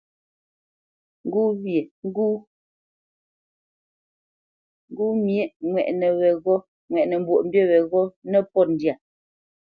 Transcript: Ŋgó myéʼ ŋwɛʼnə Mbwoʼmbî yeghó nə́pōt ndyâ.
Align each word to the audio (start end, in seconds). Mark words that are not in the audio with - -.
Ŋgó 4.95 5.03
myéʼ 5.25 5.49
ŋwɛʼnə 6.89 7.15
Mbwoʼmbî 7.23 7.59
yeghó 7.71 8.01
nə́pōt 8.31 8.67
ndyâ. 8.73 8.93